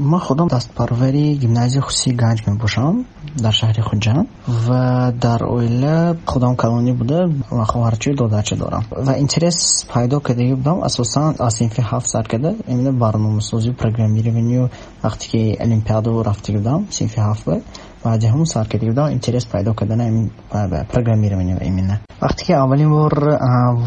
[0.00, 3.04] ман худам дастпарвари гимназияи хусусии ганҷ мебошам
[3.44, 4.28] дар шаҳри хуҷанд
[4.66, 7.18] ва дар оила худам калонӣ буда
[7.50, 8.84] ва хоҳарчию додача дорам.
[9.06, 9.58] Ва интерес
[9.92, 14.70] пайдо кардагӣ будам асосан аз синфи ҳафт сар карда именно барномасозию программированию
[15.04, 17.44] вақте ки олимпиаду рафтагӣ будам синфи ҳафт
[18.04, 20.30] баъди ҳамун сар кардагӣ будам интерес пайдо кардани
[20.94, 21.98] программирование именно.
[22.20, 23.12] Вақте ки аввалин бор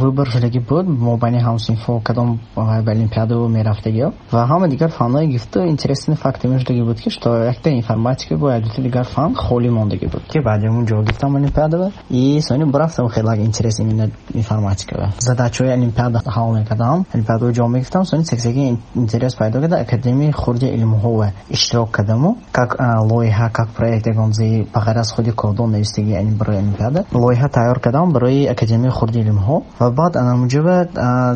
[0.02, 6.48] выбор шудагӣ буд мобайни ҳамсинфҳо кадом олимпиаду мерафтагиё ва ҳама дигар фанҳои гифту интересни факти
[6.48, 10.24] мешудагӣ буд ки что якта информатика бо якдута дигар фан холӣ мондагӣ буд.
[10.32, 16.20] Ки баъди ҳамун ҷо гифтам олимпиадава и сони бурафтам хелак интерес именно информатикава задачаҳои олимпиада
[16.36, 22.38] ҳал мекардам олимпиадаҳои ҷо мегифтам сони сексеги интерес пайдо карда академияи хурди илмҳова иштирок кардаму
[22.52, 22.70] как
[23.12, 28.14] лоиҳа как проект ягонзаи ба ғайр аз худи кодон навистагӣ барои олимпиада лоиҳа тайёр кардам
[28.14, 30.76] барои академияи хурди илмҳо ва баъд ана муҷиба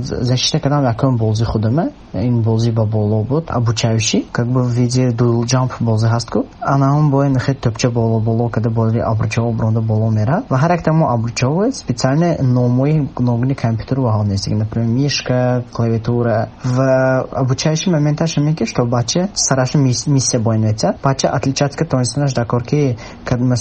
[0.01, 3.49] зашита кардам якум бози худама ин бози ба боло буд.
[3.49, 6.45] Обучающий как бы виде дул ҷамп бозӣ ҳаст ку.
[6.61, 10.43] Анаҳум боин хе тӯбча боло боло карда бои абручаҳо буронда боло мерад.
[10.49, 16.49] Ва ҳар яктамо абручаҳо специалне номои номуни компютеру ва ҳонестаги например мишка клавиатура.
[16.63, 22.45] Ва обучающий моменташ ин ки что бача сараши миссия боин метиҳад бача отличатка тонистанаш дар
[22.57, 22.97] кор ки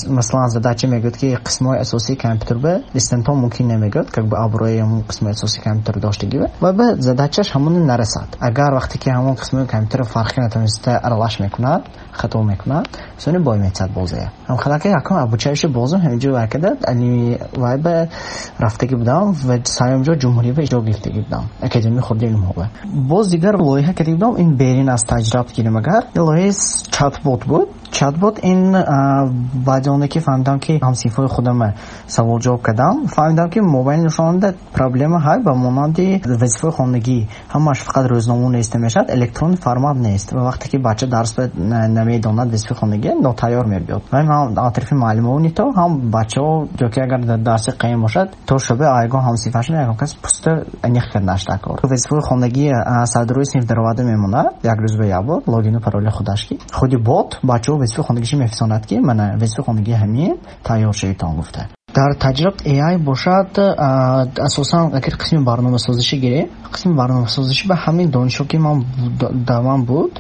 [0.09, 5.31] масалан задача мегӯяд ки қисмҳои асосии компютерба дистентҳо мумкин намегӯяд как бы аброи ҳамун қисмои
[5.31, 8.29] асосии компютер доштагиба ва ба задачаш ҳамоне нарасад.
[8.41, 12.87] Агар вақте ки ҳамон қисмои компютер фарқи натавониста аралаш мекунад хато мекунад
[13.19, 18.09] сони бой метиҳад бозая ҳамхелаки якум обучающий бозум ҳаминҷо вай карда ани вай ба
[18.65, 21.45] рафтагӣ будам ва саюмҷо ҷумҳуриба ҷо гирифтагӣ будам.
[21.63, 22.67] Академияи хурди илмҳова
[23.13, 25.77] боз дигар лоиҳа кардагӣ будам ин берин аз таҷрибат гирем.
[25.77, 26.53] Агар ин лоиҳаи
[26.97, 28.35] чатбот буд чатбот.
[28.53, 28.61] Ин
[29.69, 31.59] баъди оне ки фаҳмидам ки ҳамсинфҳои худам
[32.17, 32.95] саволҷавоб кардам.
[33.17, 36.07] Фаҳмидам ки мобайни нишонанда проблема ҳай ба монанди
[36.43, 37.19] вазифаи хонагӣ
[37.55, 39.11] ҳамаш фақат рӯзномао неста мешавад.
[39.17, 41.33] Электронни формат нест ва вақте ки бача дарс
[41.99, 44.03] намедонад вазифаи хонагӣ нотайёр мебиёд
[44.69, 49.97] атрафи муаллимони то ҳам бачаҳо ки агар дарси қаим бошад то шоби айгон ҳамсинфашон ягон
[49.97, 50.51] кас пуста
[50.83, 51.81] аниқ карданаш дар кор.
[51.83, 52.67] Вазифаи хонагӣ
[53.06, 54.55] садруи синф даровада мемонад.
[54.62, 58.87] Як рӯз ба як бор логину пароли худаш ки худи бот бачаҳо вазифаи хонагиши мефисонад
[58.87, 60.33] ки мана вазифаи хонагӣ ҳамин
[60.65, 61.69] тайёр шавитон гуфта.
[61.95, 63.59] Дар таҷрибат ai бошад
[64.49, 68.85] асосан агар қисми барномасозишӣ гирем қисми барномасозишӣ ба ҳамин донишҳо ки ман
[69.49, 70.13] дар ман буд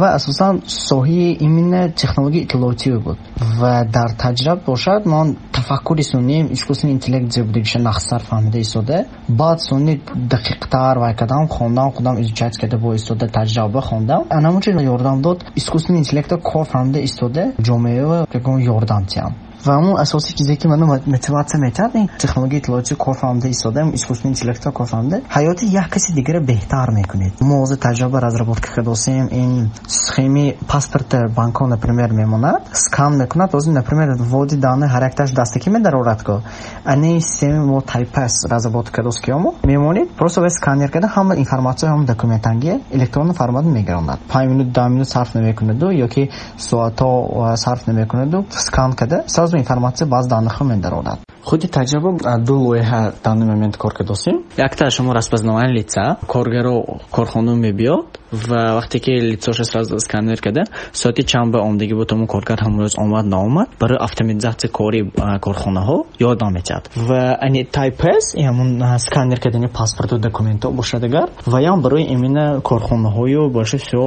[0.00, 0.54] ва асосан
[0.88, 3.18] соҳаи именно технологияи иттилоотиё буд
[3.60, 5.26] ва дар таҷриб бошад ман
[5.56, 8.96] тафаккури сонии искусственный интеллект зебудагиша нақсар фаҳмида истода
[9.40, 9.94] баъд сони
[10.32, 16.00] дақиқтар ва кадам хондам худам изучат карда бо истода таҷриба хондам анамучи ёрдам дод искусственный
[16.00, 21.60] интеллекта кор фаҳмида истода ҷомеаро ягон ёрдам диҳам ва ҳамун асосии чизе ки ману мотиватсия
[21.60, 26.40] метиҳад ин технологияи иттилоотӣ кор фаҳмида истода искусственный интеллекта кор фаҳмида ҳаёти як каси дигара
[26.40, 27.32] беҳтар мекунед.
[27.40, 32.62] Мо ҳозир таҷриба разработка кардосем ин схеми паспорта банкҳо например мемонад.
[32.72, 36.42] Скан мекунад озир например води даны ҳар якташ дастакӣ медарорад ко
[36.84, 42.04] ани системи мо тайпас разработка кардост киёмо мемонед просто вай сканер карда ҳама информатсия ҳама
[42.04, 48.44] документангия электронно формат мегардонад панҷ минут да минут сарф намекунаду ё ки соатҳо сарф намекунаду
[48.50, 49.24] скан карда.
[49.26, 51.18] Сразу информатсия баъз данныхо медарорад
[51.48, 56.76] худи таҷриба ду лоиҳа данный момент кор кардостем якта шумо распознавани лица коргаро
[57.10, 62.26] корхона мебиёд ва вақте ки лицоша сразу сканер карда соати чанд ба омадагӣ буд ҳамон
[62.26, 65.00] коргар ҳамон рӯз омад наомад барои автоматизатсияи кори
[65.46, 71.78] корхонаҳо ёдам метиҳад ва ани тайпс ҳамон сканер кардани паспорту документҳо бошад агар ва ям
[71.84, 74.02] барои именно корхонаҳою боша все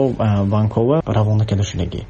[0.53, 2.01] банкҳо ва равона карда шудагӣ